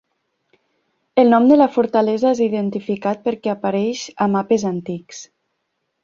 [1.23, 5.21] El nom de la fortalesa és identificat perquè apareix a mapes antics.